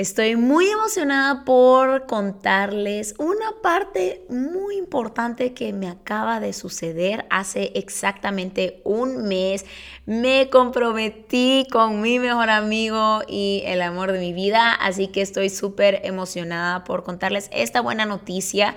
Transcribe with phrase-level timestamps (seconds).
[0.00, 7.72] Estoy muy emocionada por contarles una parte muy importante que me acaba de suceder hace
[7.74, 9.66] exactamente un mes.
[10.06, 15.50] Me comprometí con mi mejor amigo y el amor de mi vida, así que estoy
[15.50, 18.74] súper emocionada por contarles esta buena noticia.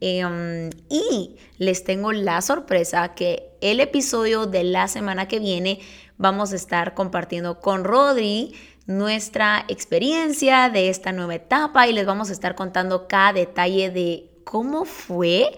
[0.00, 5.78] Em, y les tengo la sorpresa que el episodio de la semana que viene
[6.18, 8.54] vamos a estar compartiendo con Rodri
[8.86, 14.30] nuestra experiencia de esta nueva etapa y les vamos a estar contando cada detalle de
[14.44, 15.56] cómo fue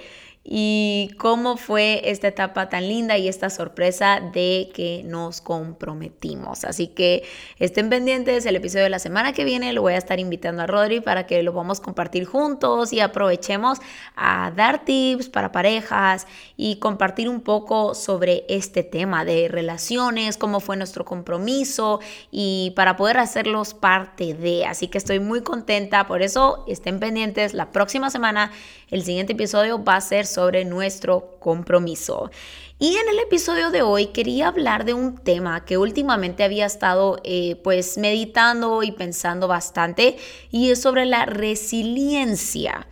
[0.48, 6.64] y cómo fue esta etapa tan linda y esta sorpresa de que nos comprometimos.
[6.64, 7.24] Así que
[7.59, 10.68] estén pendientes, el episodio de la semana que viene lo voy a estar invitando a
[10.68, 13.78] Rodri para que lo a compartir juntos y aprovechemos
[14.14, 20.60] a dar tips para parejas y compartir un poco sobre este tema de relaciones, cómo
[20.60, 21.98] fue nuestro compromiso
[22.30, 24.65] y para poder hacerlos parte de.
[24.65, 28.52] Así que estoy muy contenta, por eso estén pendientes la próxima semana.
[28.88, 32.30] El siguiente episodio va a ser sobre nuestro compromiso.
[32.79, 37.18] Y en el episodio de hoy quería hablar de un tema que últimamente había estado
[37.24, 40.18] eh, pues meditando y pensando bastante
[40.51, 42.87] y es sobre la resiliencia.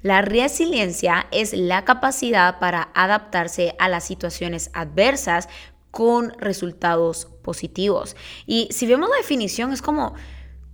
[0.00, 5.48] La resiliencia es la capacidad para adaptarse a las situaciones adversas
[5.90, 8.14] con resultados positivos.
[8.46, 10.14] Y si vemos la definición es como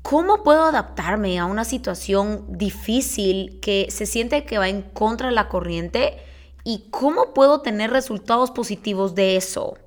[0.03, 5.35] ¿Cómo puedo adaptarme a una situación difícil que se siente que va en contra de
[5.35, 6.19] la corriente?
[6.65, 9.79] ¿Y cómo puedo tener resultados positivos de eso?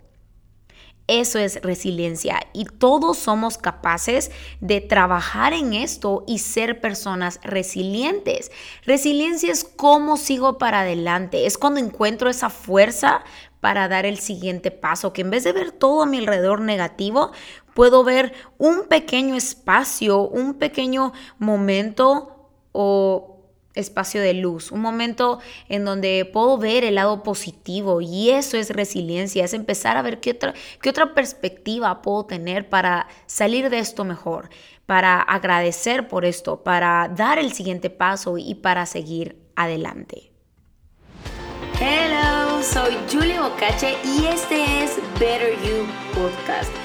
[1.07, 8.51] Eso es resiliencia y todos somos capaces de trabajar en esto y ser personas resilientes.
[8.85, 13.23] Resiliencia es cómo sigo para adelante, es cuando encuentro esa fuerza
[13.59, 17.31] para dar el siguiente paso, que en vez de ver todo a mi alrededor negativo,
[17.75, 23.35] puedo ver un pequeño espacio, un pequeño momento o
[23.75, 28.69] espacio de luz, un momento en donde puedo ver el lado positivo y eso es
[28.69, 33.79] resiliencia, es empezar a ver qué otra, qué otra perspectiva puedo tener para salir de
[33.79, 34.49] esto mejor,
[34.85, 40.31] para agradecer por esto, para dar el siguiente paso y para seguir adelante.
[41.77, 46.84] Hello, soy Julie Bocache y este es Better You Podcast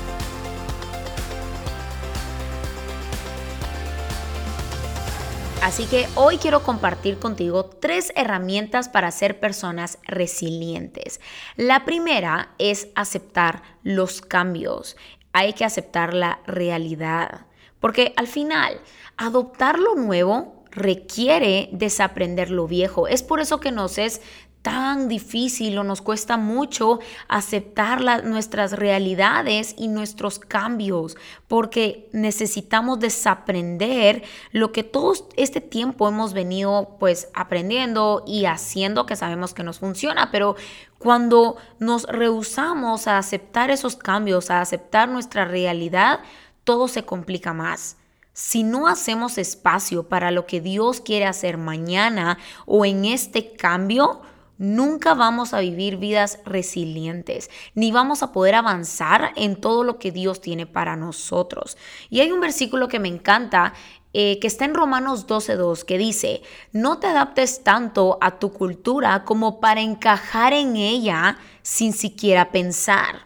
[5.61, 11.21] Así que hoy quiero compartir contigo tres herramientas para ser personas resilientes.
[11.55, 14.97] La primera es aceptar los cambios.
[15.33, 17.45] Hay que aceptar la realidad.
[17.79, 18.81] Porque al final,
[19.17, 23.07] adoptar lo nuevo requiere desaprender lo viejo.
[23.07, 24.21] Es por eso que nos es
[24.61, 31.17] tan difícil o nos cuesta mucho aceptar nuestras realidades y nuestros cambios,
[31.47, 39.15] porque necesitamos desaprender lo que todo este tiempo hemos venido pues aprendiendo y haciendo que
[39.15, 40.55] sabemos que nos funciona, pero
[40.99, 46.19] cuando nos rehusamos a aceptar esos cambios, a aceptar nuestra realidad,
[46.63, 47.97] todo se complica más.
[48.33, 54.21] Si no hacemos espacio para lo que Dios quiere hacer mañana o en este cambio,
[54.61, 60.11] nunca vamos a vivir vidas resilientes, ni vamos a poder avanzar en todo lo que
[60.11, 61.77] Dios tiene para nosotros.
[62.11, 63.73] Y hay un versículo que me encanta
[64.13, 69.25] eh, que está en Romanos 12.2, que dice, no te adaptes tanto a tu cultura
[69.25, 73.25] como para encajar en ella sin siquiera pensar.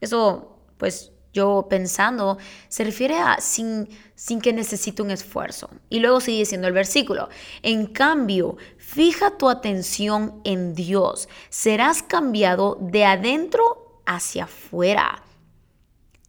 [0.00, 5.70] Eso, pues yo pensando, se refiere a sin, sin que necesite un esfuerzo.
[5.88, 7.28] Y luego sigue diciendo el versículo,
[7.62, 15.22] en cambio, fija tu atención en Dios, serás cambiado de adentro hacia afuera.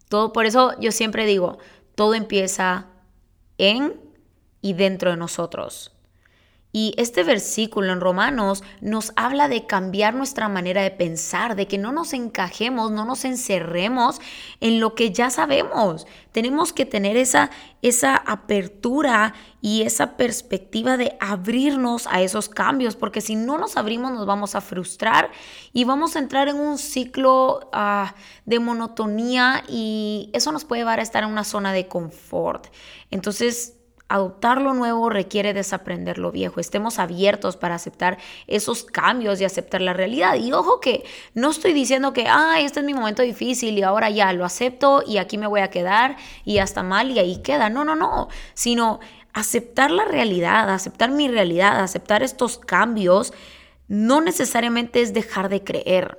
[0.08, 1.58] Todo, por eso yo siempre digo,
[1.94, 2.86] todo empieza
[3.58, 4.00] en
[4.60, 5.92] y dentro de nosotros.
[6.72, 11.78] Y este versículo en Romanos nos habla de cambiar nuestra manera de pensar, de que
[11.78, 14.20] no nos encajemos, no nos encerremos
[14.60, 16.06] en lo que ya sabemos.
[16.30, 17.50] Tenemos que tener esa,
[17.82, 24.12] esa apertura y esa perspectiva de abrirnos a esos cambios, porque si no nos abrimos
[24.12, 25.30] nos vamos a frustrar
[25.72, 28.14] y vamos a entrar en un ciclo ah,
[28.46, 32.68] de monotonía y eso nos puede llevar a estar en una zona de confort.
[33.10, 33.79] Entonces,
[34.10, 36.58] adoptar lo nuevo requiere desaprender lo viejo.
[36.58, 38.18] Estemos abiertos para aceptar
[38.48, 40.34] esos cambios y aceptar la realidad.
[40.34, 41.04] Y ojo que
[41.34, 45.04] no estoy diciendo que, ah, este es mi momento difícil y ahora ya lo acepto
[45.06, 47.70] y aquí me voy a quedar y hasta mal y ahí queda.
[47.70, 48.28] No, no, no.
[48.54, 48.98] Sino
[49.32, 53.32] aceptar la realidad, aceptar mi realidad, aceptar estos cambios,
[53.86, 56.18] no necesariamente es dejar de creer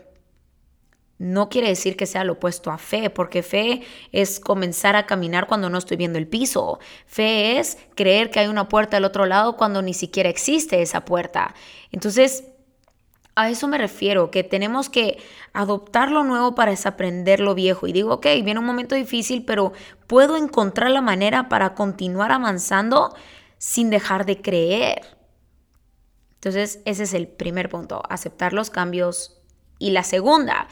[1.22, 5.46] no quiere decir que sea lo opuesto a fe, porque fe es comenzar a caminar
[5.46, 6.80] cuando no estoy viendo el piso.
[7.06, 11.06] Fe es creer que hay una puerta al otro lado cuando ni siquiera existe esa
[11.06, 11.54] puerta.
[11.92, 12.46] Entonces,
[13.36, 15.20] a eso me refiero, que tenemos que
[15.54, 17.86] adoptar lo nuevo para desaprender lo viejo.
[17.86, 19.74] Y digo, ok, viene un momento difícil, pero
[20.08, 23.16] puedo encontrar la manera para continuar avanzando
[23.60, 25.02] sin dejar de creer.
[26.34, 29.38] Entonces, ese es el primer punto, aceptar los cambios.
[29.78, 30.68] Y la segunda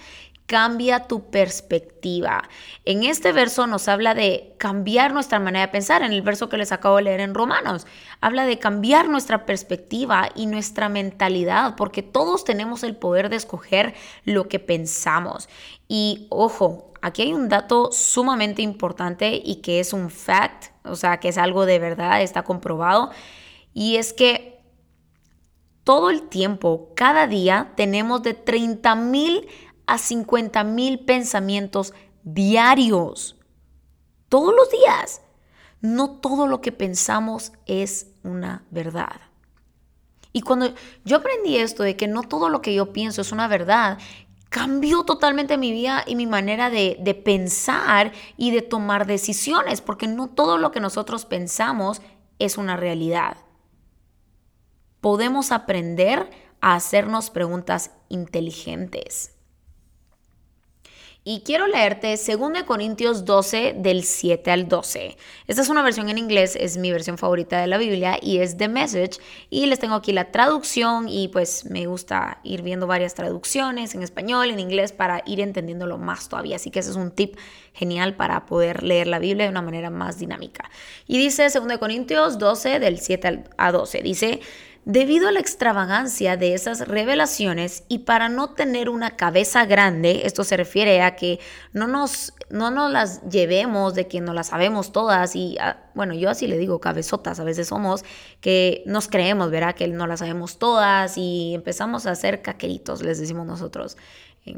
[0.50, 2.50] cambia tu perspectiva.
[2.84, 6.02] En este verso nos habla de cambiar nuestra manera de pensar.
[6.02, 7.86] En el verso que les acabo de leer en Romanos,
[8.20, 13.94] habla de cambiar nuestra perspectiva y nuestra mentalidad, porque todos tenemos el poder de escoger
[14.26, 15.50] lo que pensamos.
[15.88, 21.20] Y ojo, aquí hay un dato sumamente importante y que es un fact, o sea,
[21.20, 23.12] que es algo de verdad, está comprobado,
[23.72, 24.60] y es que
[25.84, 29.48] todo el tiempo, cada día, tenemos de 30 mil
[29.94, 31.94] a 50 mil pensamientos
[32.24, 33.38] diarios.
[34.30, 35.22] Todos los días.
[35.82, 39.22] No todo lo que pensamos es una verdad.
[40.34, 40.74] Y cuando
[41.06, 43.98] yo aprendí esto de que no todo lo que yo pienso es una verdad,
[44.50, 50.08] cambió totalmente mi vida y mi manera de, de, pensar y de tomar decisiones, porque
[50.08, 52.02] no todo lo que nosotros pensamos
[52.40, 53.38] es una realidad.
[55.02, 56.30] Podemos aprender
[56.62, 59.39] a hacernos preguntas inteligentes.
[61.26, 65.18] Y quiero leerte 2 Corintios 12 del 7 al 12.
[65.48, 68.56] Esta es una versión en inglés, es mi versión favorita de la Biblia y es
[68.56, 69.20] The Message.
[69.50, 74.02] Y les tengo aquí la traducción y pues me gusta ir viendo varias traducciones en
[74.02, 76.56] español, en inglés para ir entendiéndolo más todavía.
[76.56, 77.36] Así que ese es un tip
[77.74, 80.72] genial para poder leer la Biblia de una manera más dinámica.
[81.06, 84.02] Y dice 2 Corintios 12 del 7 al 12.
[84.02, 84.40] Dice...
[84.92, 90.44] Debido a la extravagancia de esas revelaciones y para no tener una cabeza grande, esto
[90.44, 91.40] se refiere a que
[91.74, 96.16] no nos, no nos las llevemos de que no las sabemos todas y, ah, bueno,
[96.16, 98.04] yo así le digo cabezotas, a veces somos
[98.42, 99.76] que nos creemos, ¿verdad?
[99.76, 103.96] Que no las sabemos todas y empezamos a hacer caqueritos, les decimos nosotros.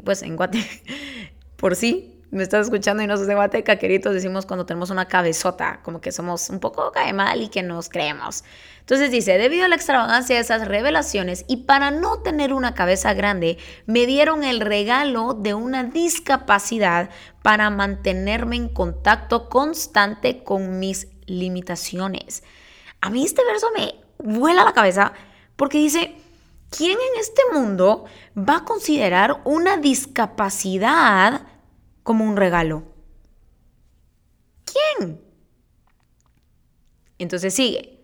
[0.02, 0.64] Pues en Guate,
[1.56, 5.80] por sí, me estás escuchando y no se debate, caqueritos decimos cuando tenemos una cabezota,
[5.82, 8.42] como que somos un poco cae mal y que nos creemos.
[8.80, 13.12] Entonces dice, debido a la extravagancia de esas revelaciones y para no tener una cabeza
[13.12, 17.10] grande, me dieron el regalo de una discapacidad
[17.42, 22.44] para mantenerme en contacto constante con mis limitaciones.
[23.02, 25.12] A mí este verso me vuela la cabeza
[25.54, 26.16] porque dice,
[26.70, 28.06] ¿quién en este mundo
[28.36, 31.51] va a considerar una discapacidad
[32.02, 32.84] como un regalo.
[34.64, 35.20] ¿Quién?
[37.18, 38.00] Entonces sigue.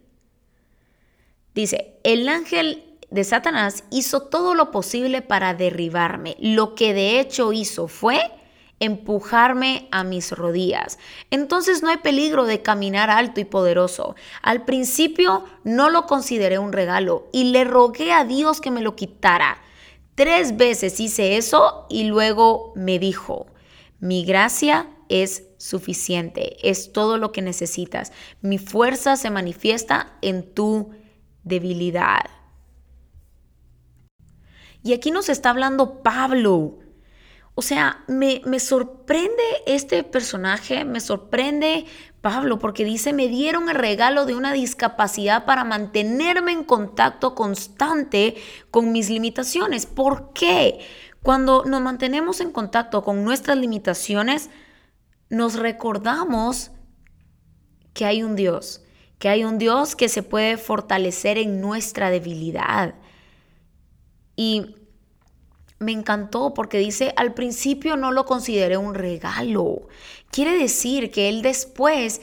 [1.55, 6.37] Dice, el ángel de Satanás hizo todo lo posible para derribarme.
[6.39, 8.21] Lo que de hecho hizo fue
[8.81, 10.99] empujarme a mis rodillas.
[11.31, 14.15] Entonces no hay peligro de caminar alto y poderoso.
[14.43, 18.95] Al principio no lo consideré un regalo y le rogué a Dios que me lo
[18.95, 19.61] quitara.
[20.15, 23.47] Tres veces hice eso y luego me dijo,
[24.01, 28.13] mi gracia es suficiente, es todo lo que necesitas.
[28.41, 30.91] Mi fuerza se manifiesta en tu
[31.43, 32.31] debilidad.
[34.83, 36.79] Y aquí nos está hablando Pablo.
[37.55, 41.87] O sea, me, me, sorprende este personaje, me sorprende
[42.21, 48.37] Pablo, porque dice, me dieron el regalo de una discapacidad para mantenerme en contacto constante
[48.71, 49.87] con mis limitaciones.
[49.87, 50.79] ¿Por qué?
[51.29, 54.49] Cuando nos mantenemos en contacto con nuestras limitaciones,
[55.29, 56.71] nos recordamos
[57.93, 58.81] que hay un Dios,
[59.19, 62.95] que hay un Dios que se puede fortalecer en nuestra debilidad.
[64.37, 64.75] Y
[65.79, 69.87] me encantó porque dice, al principio no lo consideré un regalo.
[70.31, 72.23] Quiere decir que él después,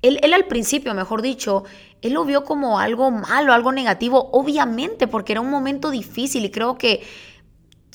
[0.00, 1.64] él, él, al principio, mejor dicho,
[2.02, 6.52] él lo vio como algo malo, algo negativo, obviamente, porque era un momento difícil y
[6.52, 7.02] creo que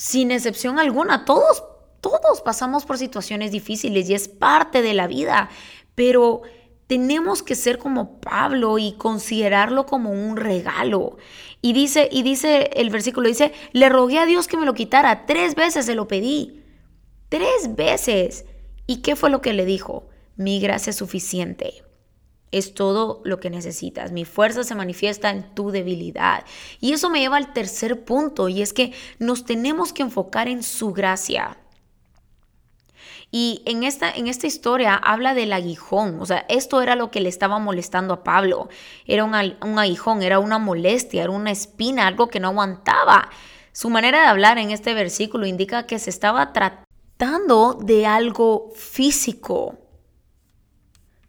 [0.03, 1.63] sin excepción alguna, todos,
[2.01, 5.49] todos pasamos por situaciones difíciles y es parte de la vida,
[5.95, 6.41] pero
[6.87, 11.15] tenemos que ser como Pablo y considerarlo como un regalo.
[11.61, 15.25] Y dice, y dice el versículo, dice, le rogué a Dios que me lo quitara,
[15.25, 16.61] tres veces se lo pedí,
[17.29, 18.43] tres veces.
[18.85, 20.09] ¿Y qué fue lo que le dijo?
[20.35, 21.81] Mi gracia es suficiente.
[22.53, 24.11] Es todo lo que necesitas.
[24.11, 26.45] Mi fuerza se manifiesta en tu debilidad.
[26.79, 30.63] Y eso me lleva al tercer punto, y es que nos tenemos que enfocar en
[30.63, 31.57] su gracia.
[33.31, 37.19] Y en esta, en esta historia habla del aguijón, o sea, esto era lo que
[37.19, 38.69] le estaba molestando a Pablo.
[39.07, 43.29] Era un, un aguijón, era una molestia, era una espina, algo que no aguantaba.
[43.71, 49.79] Su manera de hablar en este versículo indica que se estaba tratando de algo físico.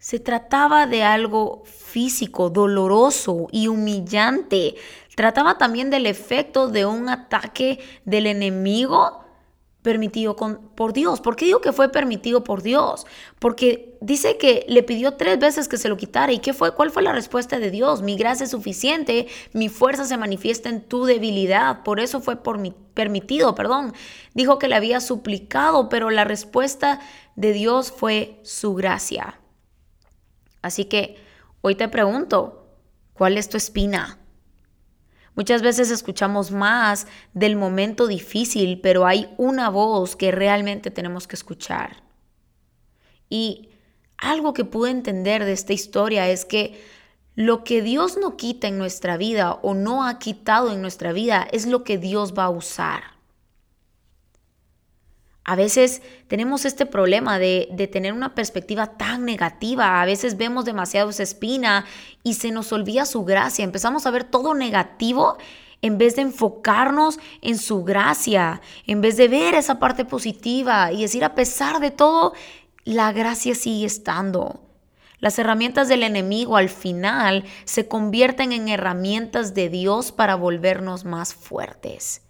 [0.05, 4.75] Se trataba de algo físico, doloroso y humillante.
[5.17, 9.25] Trataba también del efecto de un ataque del enemigo
[9.81, 10.37] permitido
[10.75, 11.23] por Dios.
[11.23, 13.07] ¿Por qué digo que fue permitido por Dios?
[13.39, 16.35] Porque dice que le pidió tres veces que se lo quitara.
[16.35, 16.75] ¿Y qué fue?
[16.75, 18.03] ¿Cuál fue la respuesta de Dios?
[18.03, 21.83] Mi gracia es suficiente, mi fuerza se manifiesta en tu debilidad.
[21.83, 23.95] Por eso fue por mi, permitido, perdón.
[24.35, 27.01] Dijo que le había suplicado, pero la respuesta
[27.37, 29.41] de Dios fue su gracia.
[30.65, 31.17] Así que
[31.61, 32.67] hoy te pregunto,
[33.13, 34.19] ¿cuál es tu espina?
[35.35, 41.37] Muchas veces escuchamos más del momento difícil, pero hay una voz que realmente tenemos que
[41.37, 42.03] escuchar.
[43.29, 43.69] Y
[44.17, 46.83] algo que pude entender de esta historia es que
[47.35, 51.47] lo que Dios no quita en nuestra vida o no ha quitado en nuestra vida
[51.53, 53.03] es lo que Dios va a usar.
[55.47, 61.11] A veces tenemos este problema de, tener una perspectiva tan negativa, a veces vemos demasiado
[61.11, 61.85] esa espina
[62.23, 65.37] y se nos olvida su gracia, empezamos a ver todo negativo
[65.83, 71.03] en vez de enfocarnos en su gracia, en vez de ver esa parte positiva y
[71.03, 72.33] decir a pesar de todo,
[72.85, 74.63] la gracia sigue estando.
[75.19, 81.35] Las herramientas del enemigo al final se convierten en herramientas de Dios para volvernos más
[81.35, 82.24] fuertes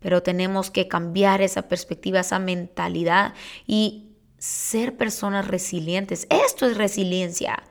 [0.00, 3.34] pero tenemos que cambiar esa perspectiva, esa mentalidad
[3.66, 6.26] y ser personas resilientes.
[6.30, 7.62] Esto es resiliencia.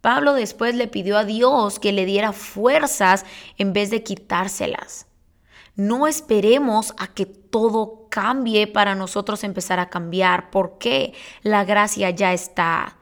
[0.00, 3.24] Pablo después le pidió a Dios que le diera fuerzas
[3.58, 5.06] en vez de quitárselas.
[5.76, 12.32] No esperemos a que todo cambie para nosotros empezar a cambiar, porque la gracia ya
[12.32, 12.96] está.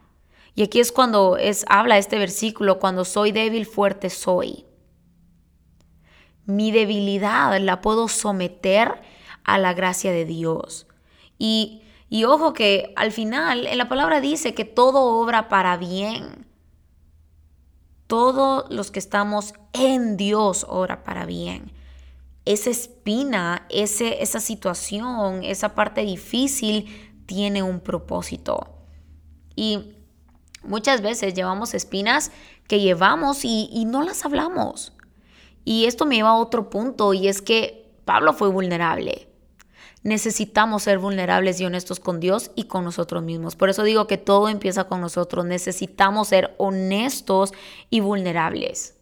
[0.54, 4.67] Y aquí es cuando es, habla este versículo, cuando soy débil, fuerte soy
[6.49, 9.02] mi debilidad la puedo someter
[9.45, 10.87] a la gracia de Dios.
[11.38, 16.47] Y, y ojo que al final en la palabra dice que todo obra para bien.
[18.07, 21.71] Todos los que estamos en Dios obra para bien.
[22.47, 28.75] Esa espina, ese, esa situación, esa parte difícil tiene un propósito.
[29.55, 29.93] Y
[30.62, 32.33] muchas veces llevamos espinas
[32.67, 34.95] que llevamos y, y no las hablamos.
[35.65, 39.29] Y esto me lleva a otro punto y es que Pablo fue vulnerable.
[40.03, 43.57] Necesitamos ser vulnerables y honestos con Dios y con nosotros mismos.
[43.57, 45.45] Por eso digo que todo empieza con nosotros.
[45.45, 47.53] Necesitamos ser honestos
[47.91, 48.97] y vulnerables.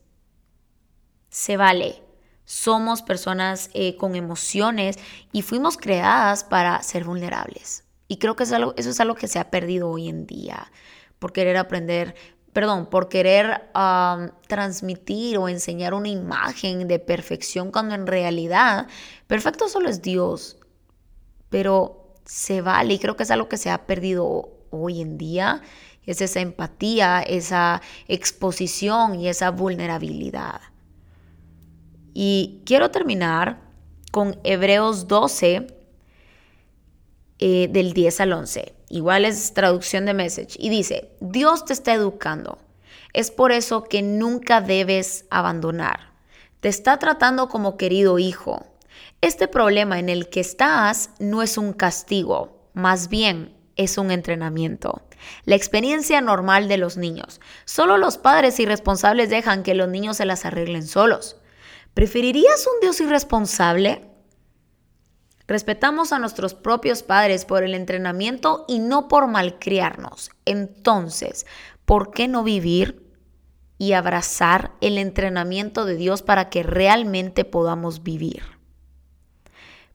[1.29, 2.03] Se vale.
[2.45, 4.99] Somos personas eh, con emociones
[5.33, 7.85] y fuimos creadas para ser vulnerables.
[8.09, 10.71] Y creo que eso es algo que se ha perdido hoy en día
[11.19, 12.15] por querer aprender
[12.57, 13.69] perdón, por querer
[14.49, 18.87] transmitir o enseñar una imagen de perfección cuando en realidad
[19.27, 20.57] perfecto solo es Dios.
[21.51, 25.61] Pero se vale y creo que es algo que se ha perdido hoy en día,
[26.07, 30.63] es esa empatía, esa exposición y esa vulnerabilidad.
[32.15, 33.61] Y quiero terminar
[34.13, 35.67] con Hebreos 12,
[37.39, 38.76] eh, del 10 al 11.
[38.89, 40.57] Igual es traducción de message.
[40.59, 42.59] Y dice, Dios te está educando.
[43.13, 46.13] Es por eso que nunca debes abandonar.
[46.61, 48.67] Te está tratando como querido hijo.
[49.21, 55.03] Este problema en el que estás no es un castigo, más bien es un entrenamiento.
[55.45, 57.41] La experiencia normal de los niños.
[57.65, 61.37] Solo los padres irresponsables dejan que los niños se las arreglen solos.
[61.95, 64.03] ¿Preferirías un Dios irresponsable?
[65.49, 70.31] Respetamos a nuestros propios padres por el entrenamiento y no por malcriarnos.
[70.45, 71.47] Entonces,
[71.85, 73.07] ¿por qué no vivir
[73.79, 78.43] y abrazar el entrenamiento de Dios para que realmente podamos vivir?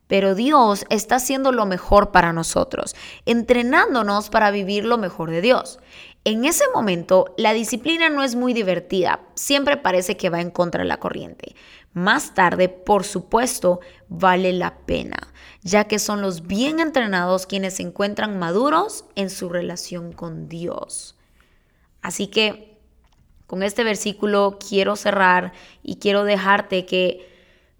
[0.07, 5.79] Pero Dios está haciendo lo mejor para nosotros, entrenándonos para vivir lo mejor de Dios.
[6.25, 10.83] En ese momento, la disciplina no es muy divertida, siempre parece que va en contra
[10.83, 11.55] de la corriente.
[11.93, 15.17] Más tarde, por supuesto, vale la pena,
[15.61, 21.17] ya que son los bien entrenados quienes se encuentran maduros en su relación con Dios.
[22.01, 22.79] Así que
[23.45, 25.51] con este versículo quiero cerrar
[25.83, 27.29] y quiero dejarte que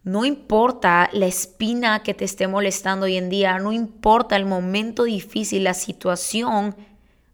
[0.04, 5.04] no importa la espina que te esté molestando hoy en día, no importa el momento
[5.04, 6.76] difícil, la situación,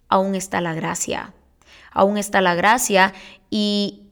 [0.09, 1.33] aún está la gracia.
[1.91, 3.13] aún está la gracia
[3.49, 4.03] y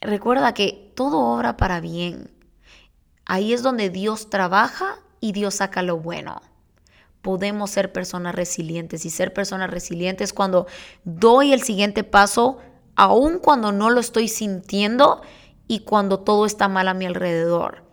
[0.00, 2.28] recuerda que todo obra para bien.
[3.24, 6.42] Ahí es donde Dios trabaja y Dios saca lo bueno.
[7.22, 10.66] Podemos ser personas resilientes y ser personas resilientes cuando
[11.04, 12.58] doy el siguiente paso,
[12.96, 15.22] aun cuando no lo estoy sintiendo
[15.68, 17.84] y cuando todo está mal a mi alrededor.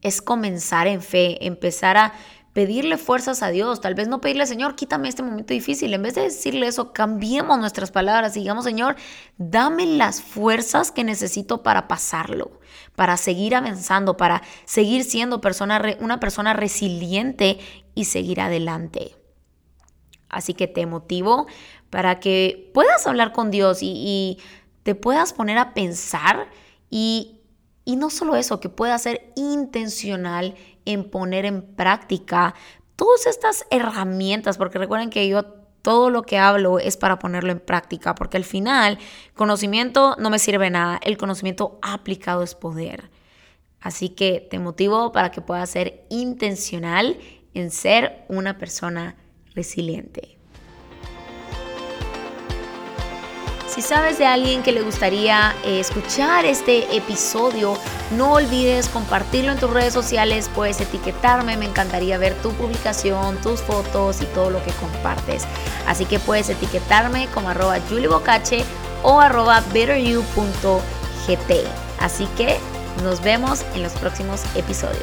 [0.00, 2.12] Es comenzar en fe, empezar a
[2.54, 5.92] pedirle fuerzas a Dios, tal vez no pedirle, Señor, quítame este momento difícil.
[5.92, 8.94] En vez de decirle eso, cambiemos nuestras palabras y digamos, Señor,
[9.36, 12.60] dame las fuerzas que necesito para pasarlo,
[12.94, 17.58] para seguir avanzando, para seguir siendo persona, una persona resiliente
[17.96, 19.16] y seguir adelante.
[20.28, 21.46] Así que te motivo
[21.90, 24.38] para que puedas hablar con Dios y,
[24.84, 26.46] te puedas poner a pensar
[26.90, 27.40] y,
[27.86, 32.54] y no solo eso, que puedas ser intencional en poner en práctica
[32.96, 35.44] todas estas herramientas, porque recuerden que yo
[35.82, 38.98] todo lo que hablo es para ponerlo en práctica, porque al final
[39.34, 43.10] conocimiento no me sirve nada, el conocimiento aplicado es poder.
[43.80, 47.18] Así que te motivo para que puedas ser intencional
[47.52, 49.16] en ser una persona
[49.54, 50.38] resiliente.
[53.74, 57.76] Si sabes de alguien que le gustaría eh, escuchar este episodio,
[58.16, 63.60] no olvides compartirlo en tus redes sociales, puedes etiquetarme, me encantaría ver tu publicación, tus
[63.62, 65.42] fotos y todo lo que compartes.
[65.88, 68.62] Así que puedes etiquetarme como arroba juliebocache
[69.02, 71.52] o arroba betteryou.gt.
[71.98, 72.58] Así que
[73.02, 75.02] nos vemos en los próximos episodios.